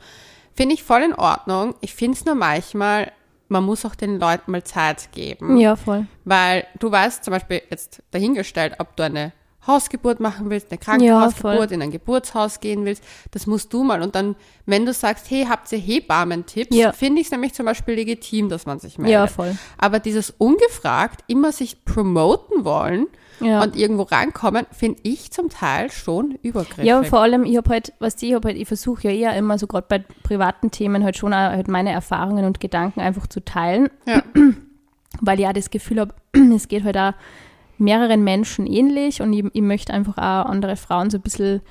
[0.56, 1.76] Finde ich voll in Ordnung.
[1.82, 3.12] Ich finde es nur manchmal
[3.50, 5.58] man muss auch den Leuten mal Zeit geben.
[5.58, 6.08] Ja, voll.
[6.26, 9.34] Weil du weißt zum Beispiel jetzt dahingestellt, ob du eine
[9.68, 14.02] Hausgeburt machen willst, eine Krankenhausgeburt, ja, in ein Geburtshaus gehen willst, das musst du mal.
[14.02, 16.92] Und dann, wenn du sagst, hey, habt ihr Hebammen-Tipps, ja.
[16.92, 19.14] finde ich es nämlich zum Beispiel legitim, dass man sich meldet.
[19.14, 19.58] Ja, voll.
[19.78, 23.08] Aber dieses ungefragt immer sich promoten wollen,
[23.40, 23.62] ja.
[23.62, 26.86] und irgendwo reinkommen, finde ich zum Teil schon übergriffig.
[26.86, 29.38] Ja, und vor allem, ich habe halt, was ich habe halt, ich versuche ja eher
[29.38, 33.44] immer so gerade bei privaten Themen halt schon halt meine Erfahrungen und Gedanken einfach zu
[33.44, 34.24] teilen, ja.
[35.22, 36.14] weil ich ja das Gefühl habe,
[36.56, 37.14] es geht halt auch
[37.78, 41.62] mehreren Menschen ähnlich und ich, ich möchte einfach auch andere Frauen so ein bisschen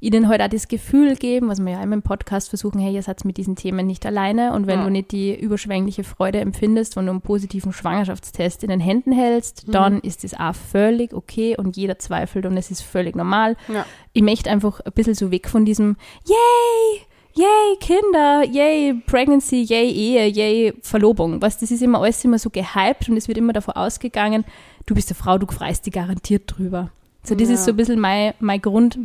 [0.00, 3.02] ihnen halt auch das Gefühl geben, was wir ja immer im Podcast versuchen, hey, ihr
[3.02, 4.84] seid mit diesen Themen nicht alleine und wenn ja.
[4.84, 9.66] du nicht die überschwängliche Freude empfindest, wenn du einen positiven Schwangerschaftstest in den Händen hältst,
[9.66, 9.72] mhm.
[9.72, 13.56] dann ist das auch völlig okay und jeder zweifelt und es ist völlig normal.
[13.66, 13.84] Ja.
[14.12, 17.02] Ich möchte einfach ein bisschen so weg von diesem Yay!
[17.34, 21.40] Yay, Kinder, yay, Pregnancy, yay, Ehe, yay, Verlobung.
[21.40, 24.44] Was, das ist immer alles immer so gehypt und es wird immer davon ausgegangen,
[24.88, 26.90] du bist eine Frau, du freust dich garantiert drüber.
[27.22, 27.54] So, das ja.
[27.54, 28.98] ist so ein bisschen mein, mein Grund,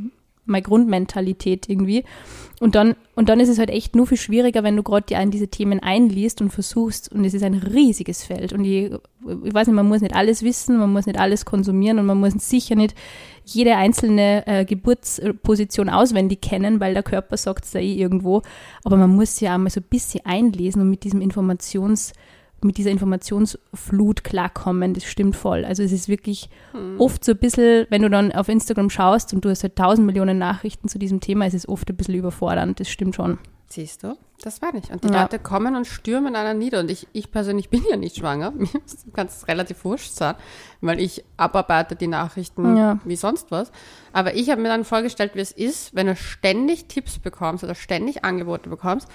[0.46, 2.06] meine Grundmentalität irgendwie.
[2.60, 5.20] Und dann, und dann ist es halt echt nur viel schwieriger, wenn du gerade dir
[5.20, 8.54] in diese Themen einliest und versuchst, und es ist ein riesiges Feld.
[8.54, 8.92] Und ich,
[9.44, 12.20] ich weiß nicht, man muss nicht alles wissen, man muss nicht alles konsumieren und man
[12.20, 12.96] muss sicher nicht
[13.44, 18.42] jede einzelne äh, Geburtsposition auswendig kennen, weil der Körper sagt es da eh irgendwo.
[18.86, 22.14] Aber man muss ja auch mal so ein bisschen einlesen und mit diesem Informations-
[22.64, 25.66] mit dieser Informationsflut klarkommen, das stimmt voll.
[25.66, 27.00] Also es ist wirklich hm.
[27.00, 30.06] oft so ein bisschen, wenn du dann auf Instagram schaust und du hast halt tausend
[30.06, 33.38] Millionen Nachrichten zu diesem Thema, ist es oft ein bisschen überfordernd, das stimmt schon.
[33.68, 34.92] Siehst du, das war nicht.
[34.92, 35.24] Und die ja.
[35.24, 36.80] Leute kommen und stürmen einer nieder.
[36.82, 38.52] Und ich, ich persönlich bin ja nicht schwanger.
[38.52, 38.68] Mir
[39.14, 40.36] kann es relativ wurscht sein,
[40.82, 43.00] weil ich abarbeite die Nachrichten ja.
[43.04, 43.72] wie sonst was.
[44.12, 47.74] Aber ich habe mir dann vorgestellt, wie es ist, wenn du ständig Tipps bekommst oder
[47.74, 49.08] ständig Angebote bekommst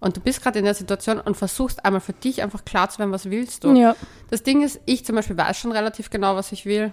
[0.00, 2.98] und du bist gerade in der Situation und versuchst einmal für dich einfach klar zu
[2.98, 3.74] werden, was willst du.
[3.74, 3.96] Ja.
[4.30, 6.92] Das Ding ist, ich zum Beispiel weiß schon relativ genau, was ich will.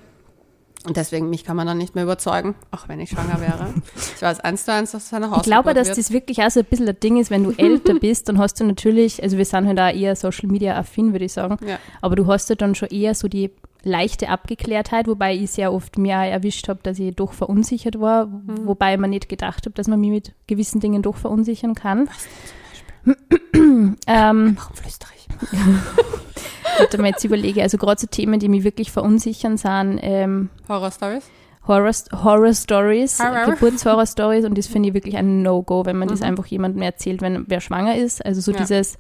[0.86, 3.74] Und deswegen, mich kann man dann nicht mehr überzeugen, auch wenn ich schwanger wäre.
[4.16, 5.98] Ich weiß eins zu eins, dass es eine Haus Ich glaube, dass wird.
[5.98, 8.60] das wirklich auch so ein bisschen das Ding ist, wenn du älter bist, dann hast
[8.60, 11.58] du natürlich, also wir sind halt da eher Social Media affin, würde ich sagen.
[11.66, 11.78] Ja.
[12.02, 13.52] Aber du hast ja dann schon eher so die
[13.84, 18.66] leichte Abgeklärtheit, wobei ich sehr oft mir erwischt habe, dass ich doch verunsichert war, mhm.
[18.66, 22.08] wobei man nicht gedacht habe, dass man mich mit gewissen Dingen doch verunsichern kann.
[22.08, 22.28] Was
[23.54, 25.28] ähm, Warum flüstere ich?
[26.80, 30.92] Warte mal jetzt überlege, also gerade so Themen, die mich wirklich verunsichern, sind ähm, Horror
[30.92, 31.24] Stories.
[31.68, 36.12] Horror, Horror Stories, Geburtshorror Stories und das finde ich wirklich ein No-Go, wenn man mhm.
[36.12, 38.26] das einfach jemandem erzählt, wenn wer schwanger ist.
[38.26, 38.58] Also so ja.
[38.58, 38.98] dieses,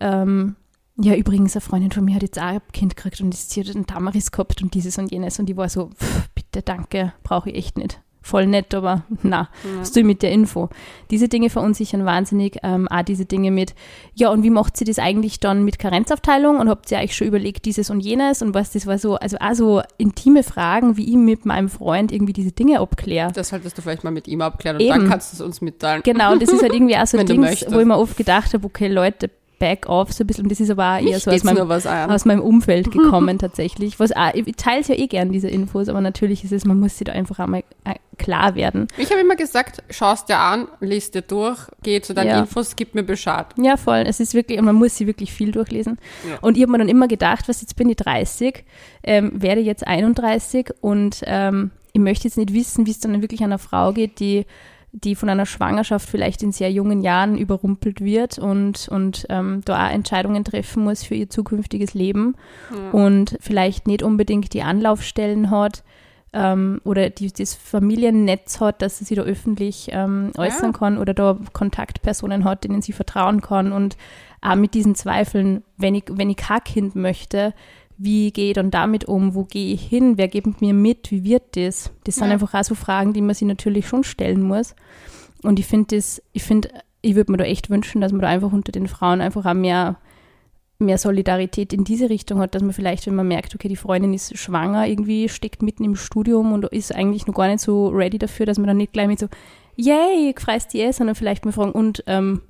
[0.00, 0.56] ähm,
[0.96, 3.64] ja übrigens, eine Freundin von mir hat jetzt auch ein Kind gekriegt und ist hier
[3.66, 7.50] einen Tamaris gehabt und dieses und jenes und die war so, pff, bitte, danke, brauche
[7.50, 9.80] ich echt nicht voll nett, aber na, ja.
[9.80, 10.68] was tue ich mit der Info?
[11.10, 13.74] Diese Dinge verunsichern wahnsinnig, ähm, auch diese Dinge mit,
[14.14, 17.26] ja, und wie macht sie das eigentlich dann mit Karenzabteilung und habt ihr euch schon
[17.26, 21.08] überlegt, dieses und jenes und was, das war so, also auch so intime Fragen, wie
[21.08, 23.32] ich mit meinem Freund irgendwie diese Dinge abkläre.
[23.32, 25.00] Das solltest du vielleicht mal mit ihm abklären und Eben.
[25.00, 26.02] dann kannst du es uns mitteilen.
[26.02, 27.46] Genau, und das ist halt irgendwie auch so ein Ding, wo
[27.80, 29.30] ich mir oft gedacht habe, okay, Leute,
[29.60, 30.44] back off so ein bisschen.
[30.44, 34.00] Und das ist aber auch eher so aus meinem, aus meinem Umfeld gekommen tatsächlich.
[34.00, 36.98] Was auch, ich teile ja eh gern diese Infos, aber natürlich ist es, man muss
[36.98, 38.88] sich da einfach einmal äh, klar werden.
[38.96, 42.40] Ich habe immer gesagt, schaust dir an, liest dir durch, geh zu deinen ja.
[42.40, 43.46] Infos, gib mir Bescheid.
[43.56, 44.04] Ja, voll.
[44.06, 45.98] Es ist wirklich, man muss sie wirklich viel durchlesen.
[46.28, 46.38] Ja.
[46.40, 48.64] Und ich habe mir dann immer gedacht, was jetzt bin ich 30,
[49.04, 53.42] ähm, werde jetzt 31 und ähm, ich möchte jetzt nicht wissen, wie es dann wirklich
[53.42, 54.46] einer Frau geht, die
[54.92, 59.86] die von einer Schwangerschaft vielleicht in sehr jungen Jahren überrumpelt wird und, und ähm, da
[59.86, 62.34] auch Entscheidungen treffen muss für ihr zukünftiges Leben
[62.74, 62.90] ja.
[62.90, 65.84] und vielleicht nicht unbedingt die Anlaufstellen hat
[66.32, 70.78] ähm, oder die, das Familiennetz hat, dass sie sich da öffentlich ähm, äußern ja.
[70.78, 73.96] kann oder da Kontaktpersonen hat, denen sie vertrauen kann und
[74.40, 77.52] auch mit diesen Zweifeln, wenn ich, wenn ich kein Kind möchte,
[78.02, 81.22] wie gehe ich dann damit um, wo gehe ich hin, wer gibt mir mit, wie
[81.22, 81.92] wird das?
[82.04, 82.32] Das sind ja.
[82.32, 84.74] einfach auch so Fragen, die man sich natürlich schon stellen muss.
[85.42, 86.70] Und ich finde das, ich finde,
[87.02, 89.52] ich würde mir da echt wünschen, dass man da einfach unter den Frauen einfach auch
[89.52, 89.98] mehr,
[90.78, 94.14] mehr Solidarität in diese Richtung hat, dass man vielleicht, wenn man merkt, okay, die Freundin
[94.14, 98.16] ist schwanger, irgendwie steckt mitten im Studium und ist eigentlich noch gar nicht so ready
[98.16, 99.28] dafür, dass man dann nicht gleich mit so,
[99.76, 102.40] yay, freust die eh, sondern vielleicht mal fragen, und ähm,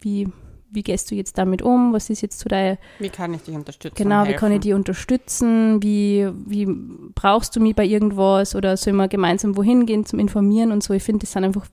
[0.00, 0.28] wie,
[0.70, 1.92] wie gehst du jetzt damit um?
[1.92, 2.78] Was ist jetzt zu deiner.
[2.98, 3.96] Wie kann ich dich unterstützen?
[3.96, 5.82] Genau, wie kann ich dich unterstützen?
[5.82, 6.66] Wie, wie
[7.14, 8.54] brauchst du mich bei irgendwas?
[8.54, 10.94] Oder sollen wir gemeinsam wohin gehen zum Informieren und so?
[10.94, 11.66] Ich finde, das sind einfach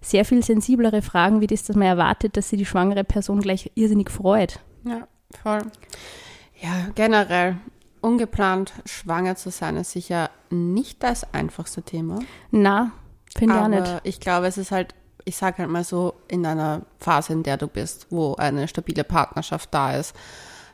[0.00, 3.70] sehr viel sensiblere Fragen, wie das, dass man erwartet, dass sich die schwangere Person gleich
[3.74, 4.60] irrsinnig freut.
[4.84, 5.06] Ja,
[5.42, 5.62] voll.
[6.60, 7.58] Ja, generell.
[8.02, 12.20] Ungeplant schwanger zu sein ist sicher nicht das einfachste Thema.
[12.50, 12.92] Na,
[13.36, 14.00] finde ich auch nicht.
[14.04, 17.56] Ich glaube, es ist halt ich sage halt mal so, in einer Phase, in der
[17.56, 20.14] du bist, wo eine stabile Partnerschaft da ist,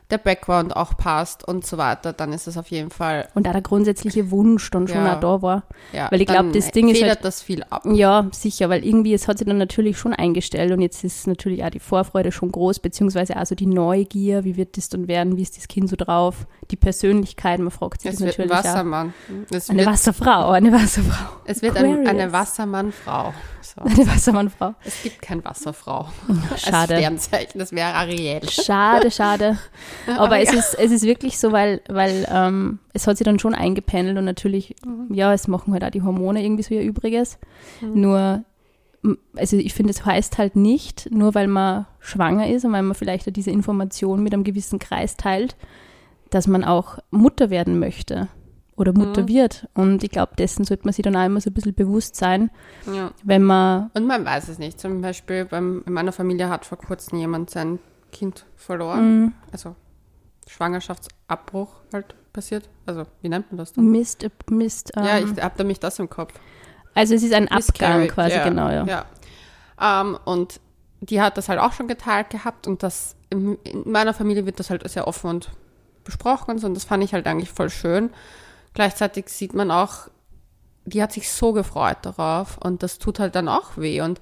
[0.09, 3.27] der Background auch passt und so weiter, dann ist es auf jeden Fall.
[3.35, 5.63] Und da der grundsätzliche Wunsch dann schon ja, auch da war.
[5.91, 7.01] Ja, weil ich glaube, das Ding ist.
[7.01, 7.83] Halt, das viel ab.
[7.85, 11.63] Ja, sicher, weil irgendwie, es hat sich dann natürlich schon eingestellt und jetzt ist natürlich
[11.63, 15.41] auch die Vorfreude schon groß, beziehungsweise also die Neugier, wie wird das dann werden, wie
[15.41, 18.51] ist das Kind so drauf, die Persönlichkeit, man fragt sich es das natürlich.
[18.51, 19.13] Ein Wassermann.
[19.51, 21.37] Es eine wird, Wasserfrau, eine Wasserfrau.
[21.45, 23.33] Es wird ein, eine Wassermannfrau.
[23.61, 23.81] So.
[23.81, 24.75] Eine Wassermannfrau.
[24.85, 26.07] Es gibt keine Wasserfrau.
[26.57, 26.95] Schade.
[26.95, 28.47] Als Sternzeichen, das wäre Ariel.
[28.49, 29.57] Schade, schade.
[30.07, 33.39] Aber, Aber es, ist, es ist wirklich so, weil, weil ähm, es hat sich dann
[33.39, 35.13] schon eingependelt und natürlich, mhm.
[35.13, 37.39] ja, es machen halt auch die Hormone irgendwie so ihr Übriges.
[37.81, 38.01] Mhm.
[38.01, 38.43] Nur
[39.35, 42.95] also ich finde, es heißt halt nicht, nur weil man schwanger ist und weil man
[42.95, 45.55] vielleicht diese Information mit einem gewissen Kreis teilt,
[46.29, 48.27] dass man auch Mutter werden möchte
[48.75, 49.27] oder Mutter mhm.
[49.27, 49.67] wird.
[49.73, 52.49] Und ich glaube, dessen sollte man sich dann auch immer so ein bisschen bewusst sein,
[52.85, 53.11] ja.
[53.23, 53.91] wenn man.
[53.93, 54.79] Und man weiß es nicht.
[54.79, 57.79] Zum Beispiel beim, in meiner Familie hat vor kurzem jemand sein
[58.11, 59.21] Kind verloren.
[59.21, 59.33] Mhm.
[59.51, 59.75] Also
[60.47, 62.69] Schwangerschaftsabbruch halt passiert.
[62.85, 63.89] Also, wie nennt man das dann?
[63.89, 64.95] Mist, Mist.
[64.95, 66.33] Um, ja, ich ähm, habe da mich das im Kopf.
[66.93, 68.85] Also es ist ein Abgang quasi, ja, genau, ja.
[68.85, 69.05] ja.
[69.77, 70.59] Um, ähm, und
[71.01, 74.59] die hat das halt auch schon geteilt gehabt und das in, in meiner Familie wird
[74.59, 75.51] das halt sehr offen und
[76.03, 78.09] besprochen und so und das fand ich halt eigentlich voll schön.
[78.73, 80.07] Gleichzeitig sieht man auch,
[80.85, 84.19] die hat sich so gefreut darauf und das tut halt dann auch weh und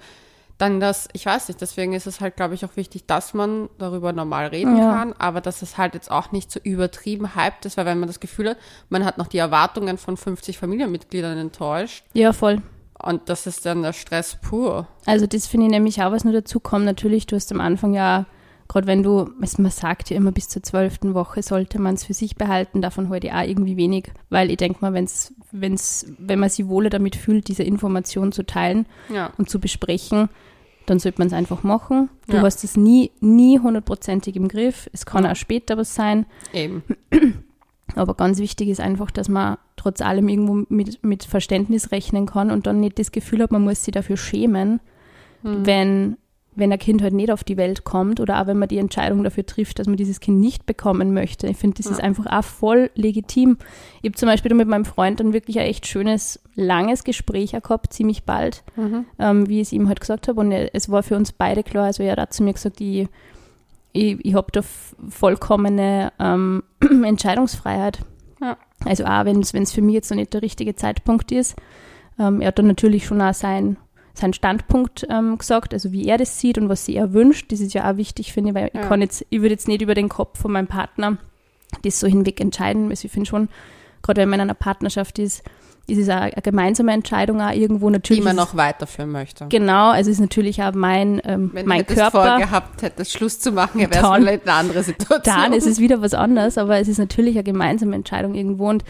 [0.58, 3.70] dann das, ich weiß nicht, deswegen ist es halt, glaube ich, auch wichtig, dass man
[3.78, 4.94] darüber normal reden ja.
[4.94, 8.08] kann, aber dass es halt jetzt auch nicht so übertrieben hyped ist, weil wenn man
[8.08, 8.58] das Gefühl hat,
[8.90, 12.06] man hat noch die Erwartungen von 50 Familienmitgliedern enttäuscht.
[12.14, 12.62] Ja, voll.
[12.98, 14.88] Und das ist dann der Stress pur.
[15.06, 16.86] Also das finde ich nämlich auch, was nur dazu kommt.
[16.86, 18.26] Natürlich, du hast am Anfang ja,
[18.68, 22.14] gerade wenn du, man sagt ja immer, bis zur zwölften Woche sollte man es für
[22.14, 26.40] sich behalten, davon heute halt auch irgendwie wenig, weil ich denke mal, wenn's, wenn's, wenn
[26.40, 29.32] man sich wohler damit fühlt, diese Information zu teilen ja.
[29.38, 30.30] und zu besprechen,
[30.86, 32.10] dann sollte man es einfach machen.
[32.28, 32.44] Du ja.
[32.44, 34.90] hast es nie, nie hundertprozentig im Griff.
[34.94, 36.26] Es kann auch später was sein.
[36.54, 36.84] Eben.
[37.96, 42.52] Aber ganz wichtig ist einfach, dass man trotz allem irgendwo mit, mit Verständnis rechnen kann
[42.52, 44.80] und dann nicht das Gefühl hat, man muss sich dafür schämen,
[45.44, 45.66] mhm.
[45.66, 46.18] wenn
[46.56, 49.24] wenn ein Kind halt nicht auf die Welt kommt oder auch wenn man die Entscheidung
[49.24, 51.48] dafür trifft, dass man dieses Kind nicht bekommen möchte.
[51.48, 51.92] Ich finde, das ja.
[51.94, 53.58] ist einfach auch voll legitim.
[54.02, 57.94] Ich habe zum Beispiel mit meinem Freund dann wirklich ein echt schönes, langes Gespräch gehabt,
[57.94, 59.06] ziemlich bald, mhm.
[59.20, 60.40] ähm, wie ich es ihm halt gesagt habe.
[60.40, 63.08] Und es war für uns beide klar, also er hat zu mir gesagt, ich,
[63.92, 64.62] ich, ich habe da
[65.10, 66.64] vollkommene ähm,
[67.04, 68.00] Entscheidungsfreiheit.
[68.42, 68.58] Ja.
[68.86, 71.56] Also auch wenn es für mich jetzt noch nicht der richtige Zeitpunkt ist.
[72.18, 73.78] Ähm, er hat dann natürlich schon auch sein
[74.16, 77.52] seinen Standpunkt ähm, gesagt, also wie er das sieht und was sie er wünscht.
[77.52, 78.82] Das ist ja auch wichtig, finde ich, weil ja.
[78.82, 81.18] ich kann jetzt, ich würde jetzt nicht über den Kopf von meinem Partner
[81.84, 82.90] das so hinweg entscheiden.
[82.90, 83.50] Also ich finde schon,
[84.02, 85.44] gerade wenn man in einer Partnerschaft ist,
[85.88, 88.22] ist es auch eine gemeinsame Entscheidung auch irgendwo natürlich.
[88.22, 89.46] Die man noch weiterführen möchte.
[89.50, 92.24] Genau, also es ist natürlich auch mein, ähm, Wenn mein Körper.
[92.24, 95.36] Wenn vorgehabt hätte, Schluss zu machen, wäre es vielleicht eine andere Situation.
[95.36, 98.84] Dann ist es wieder was anderes, aber es ist natürlich eine gemeinsame Entscheidung irgendwo und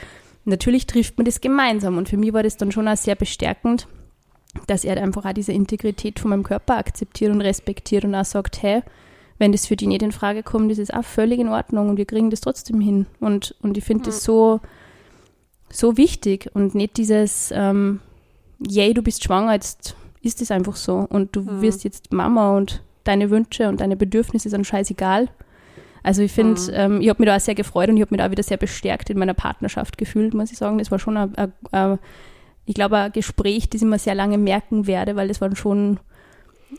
[0.46, 3.88] natürlich trifft man das gemeinsam und für mich war das dann schon auch sehr bestärkend,
[4.68, 8.62] dass er einfach auch diese Integrität von meinem Körper akzeptiert und respektiert und auch sagt,
[8.62, 8.82] hey,
[9.38, 11.98] wenn das für die nicht in Frage kommt, ist es auch völlig in Ordnung und
[11.98, 13.06] wir kriegen das trotzdem hin.
[13.20, 14.06] Und, und ich finde mhm.
[14.06, 14.62] das so,
[15.70, 18.00] so wichtig und nicht dieses, ähm,
[18.66, 21.62] yay, du bist schwanger, jetzt ist es einfach so und du mhm.
[21.62, 25.30] wirst jetzt Mama und deine Wünsche und deine Bedürfnisse sind scheißegal.
[26.02, 26.70] Also ich finde, mhm.
[26.74, 28.44] ähm, ich habe mich da auch sehr gefreut und ich habe mich da auch wieder
[28.44, 30.78] sehr bestärkt in meiner Partnerschaft gefühlt, muss ich sagen.
[30.78, 32.00] Das war schon ein, ein, ein
[32.66, 36.00] ich glaube, ein Gespräch, das ich mir sehr lange merken werde, weil es war schon,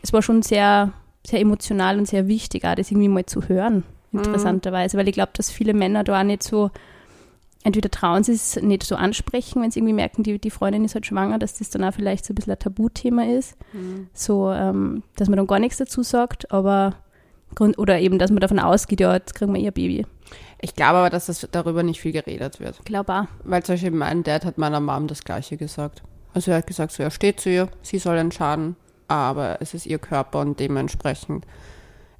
[0.03, 0.91] es war schon sehr,
[1.25, 4.19] sehr emotional und sehr wichtig, auch das irgendwie mal zu hören, mhm.
[4.19, 4.99] interessanterweise, mhm.
[4.99, 6.71] weil ich glaube, dass viele Männer da auch nicht so,
[7.63, 10.95] entweder trauen sie es nicht so ansprechen, wenn sie irgendwie merken, die, die Freundin ist
[10.95, 14.07] halt schwanger, dass das dann auch vielleicht so ein bisschen ein Tabuthema ist, mhm.
[14.13, 16.95] so, ähm, dass man dann gar nichts dazu sagt, aber,
[17.77, 20.05] oder eben, dass man davon ausgeht, ja, jetzt kriegen wir ihr Baby.
[20.61, 22.83] Ich glaube aber, dass das darüber nicht viel geredet wird.
[22.85, 23.25] Glaube auch.
[23.43, 26.03] Weil zum Beispiel mein Dad hat meiner Mom das Gleiche gesagt.
[26.33, 28.75] Also er hat gesagt, so er steht zu ihr, sie soll entscheiden,
[29.07, 31.45] aber es ist ihr Körper und dementsprechend.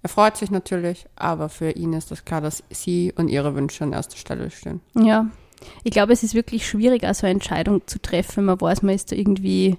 [0.03, 3.83] Er freut sich natürlich, aber für ihn ist das klar, dass sie und ihre Wünsche
[3.83, 4.81] an erster Stelle stehen.
[4.95, 5.27] Ja,
[5.83, 8.45] ich glaube, es ist wirklich schwierig, also eine Entscheidung zu treffen.
[8.45, 9.77] Man weiß, man ist da irgendwie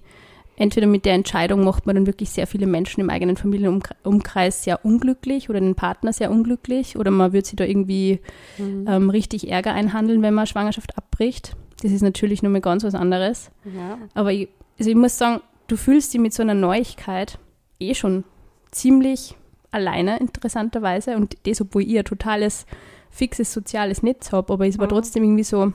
[0.59, 4.85] entweder mit der Entscheidung macht man dann wirklich sehr viele Menschen im eigenen Familienumkreis sehr
[4.85, 8.21] unglücklich oder den Partner sehr unglücklich oder man wird sich da irgendwie
[8.59, 8.87] mhm.
[8.89, 11.57] ähm, richtig Ärger einhandeln, wenn man Schwangerschaft abbricht.
[11.83, 13.51] Das ist natürlich nur mal ganz was anderes.
[13.65, 13.99] Ja.
[14.15, 17.39] Aber ich, also ich muss sagen, du fühlst dich mit so einer Neuigkeit
[17.79, 18.25] eh schon
[18.73, 19.37] ziemlich
[19.71, 21.17] alleine, interessanterweise.
[21.17, 22.67] Und das, obwohl ich ein totales,
[23.11, 24.53] fixes soziales Netz habe.
[24.53, 24.91] Aber es war mhm.
[24.91, 25.73] trotzdem irgendwie so,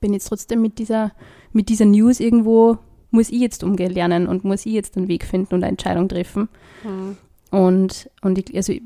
[0.00, 1.12] bin jetzt trotzdem mit dieser,
[1.52, 2.78] mit dieser News irgendwo
[3.12, 6.08] muss ich jetzt umgehen lernen und muss ich jetzt einen Weg finden und eine Entscheidung
[6.08, 6.48] treffen.
[6.82, 7.16] Mhm.
[7.50, 8.82] Und, und ich, also ich,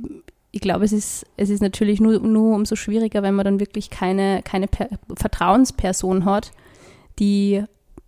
[0.51, 3.91] ich glaube, es ist, es ist natürlich nur, nur umso schwieriger, wenn man dann wirklich
[3.91, 6.51] keine, keine per Vertrauensperson hat,
[7.19, 7.63] die,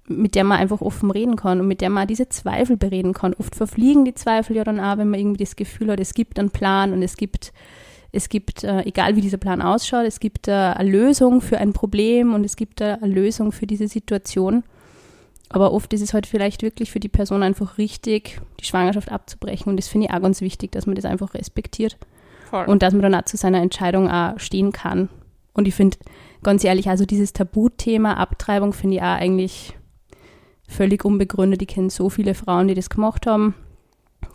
[0.09, 3.35] mit der man einfach offen reden kann und mit der man diese Zweifel bereden kann.
[3.35, 6.39] Oft verfliegen die Zweifel ja dann auch, wenn man irgendwie das Gefühl hat, es gibt
[6.39, 7.53] einen Plan und es gibt,
[8.11, 11.73] es gibt, äh, egal wie dieser Plan ausschaut, es gibt äh, eine Lösung für ein
[11.73, 14.65] Problem und es gibt äh, eine Lösung für diese Situation.
[15.51, 19.71] Aber oft ist es halt vielleicht wirklich für die Person einfach richtig, die Schwangerschaft abzubrechen.
[19.71, 21.97] Und das finde ich auch ganz wichtig, dass man das einfach respektiert.
[22.51, 22.67] Voll.
[22.67, 25.09] Und dass man dann auch zu seiner Entscheidung auch stehen kann.
[25.55, 25.99] Und ich finde,
[26.43, 29.75] ganz ehrlich, also dieses Tabuthema Abtreibung finde ich auch eigentlich
[30.69, 31.63] völlig unbegründet.
[31.63, 33.55] Ich kenne so viele Frauen, die das gemacht haben,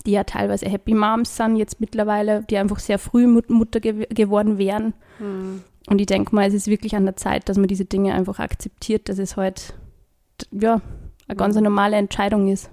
[0.05, 4.57] die ja teilweise Happy Moms sind jetzt mittlerweile, die einfach sehr früh Mutter ge geworden
[4.57, 4.93] wären.
[5.19, 5.63] Mhm.
[5.87, 8.39] Und ich denke mal, es ist wirklich an der Zeit, dass man diese Dinge einfach
[8.39, 9.75] akzeptiert, dass es halt
[10.51, 10.81] ja,
[11.27, 12.69] eine ganz normale Entscheidung ist.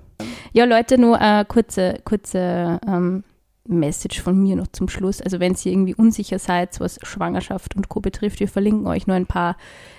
[0.52, 3.24] Ja, Leute, nur eine kurze, kurze ähm,
[3.66, 5.20] Message von mir noch zum Schluss.
[5.22, 8.00] Also wenn ihr irgendwie unsicher seid, was Schwangerschaft und Co.
[8.00, 9.56] betrifft, wir verlinken euch nur ein paar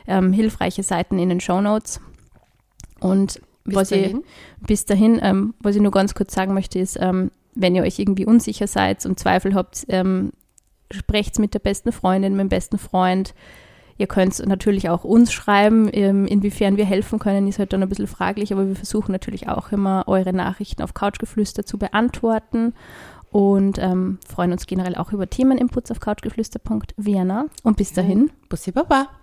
[0.08, 2.02] ähm, hilfreiche Seiten in den Show Notes.
[3.00, 4.24] Und bis was dahin,
[4.62, 7.84] ich, bis dahin ähm, was ich nur ganz kurz sagen möchte, ist, ähm, wenn ihr
[7.84, 10.32] euch irgendwie unsicher seid und Zweifel habt, ähm,
[10.90, 13.34] sprecht mit der besten Freundin, mit dem besten Freund.
[14.02, 17.88] Ihr könnt natürlich auch uns schreiben, ähm, inwiefern wir helfen können, ist halt dann ein
[17.88, 22.74] bisschen fraglich, aber wir versuchen natürlich auch immer, eure Nachrichten auf Couchgeflüster zu beantworten
[23.30, 27.46] und ähm, freuen uns generell auch über Themeninputs auf couchgeflüster.vienna.
[27.62, 29.21] Und bis dahin, Bussi Baba.